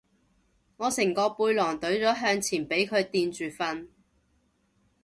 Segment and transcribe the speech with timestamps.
[0.77, 3.87] 我成個背囊隊咗向前俾佢墊住瞓